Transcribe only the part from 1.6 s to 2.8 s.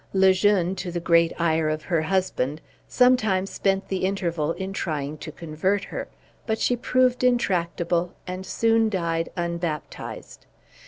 of her husband,